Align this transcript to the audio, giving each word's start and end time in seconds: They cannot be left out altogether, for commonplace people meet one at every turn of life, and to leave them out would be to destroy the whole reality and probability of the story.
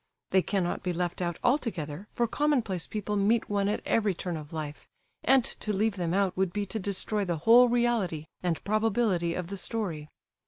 They 0.31 0.41
cannot 0.41 0.81
be 0.81 0.93
left 0.93 1.21
out 1.21 1.37
altogether, 1.43 2.07
for 2.15 2.25
commonplace 2.27 2.87
people 2.87 3.15
meet 3.15 3.51
one 3.51 3.69
at 3.69 3.83
every 3.85 4.15
turn 4.15 4.35
of 4.35 4.51
life, 4.51 4.87
and 5.23 5.43
to 5.45 5.71
leave 5.71 5.95
them 5.95 6.11
out 6.11 6.35
would 6.35 6.51
be 6.51 6.65
to 6.73 6.79
destroy 6.79 7.23
the 7.23 7.37
whole 7.45 7.69
reality 7.69 8.25
and 8.41 8.63
probability 8.63 9.35
of 9.35 9.45
the 9.45 9.57
story. 9.57 10.09